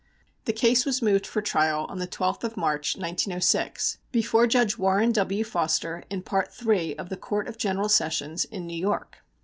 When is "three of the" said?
6.51-7.17